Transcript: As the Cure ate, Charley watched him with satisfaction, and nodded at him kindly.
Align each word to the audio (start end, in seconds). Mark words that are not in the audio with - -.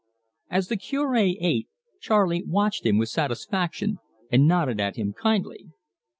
As 0.49 0.67
the 0.67 0.77
Cure 0.77 1.15
ate, 1.15 1.69
Charley 1.99 2.41
watched 2.43 2.87
him 2.87 2.97
with 2.97 3.09
satisfaction, 3.09 3.99
and 4.31 4.47
nodded 4.47 4.79
at 4.79 4.95
him 4.95 5.13
kindly. 5.13 5.67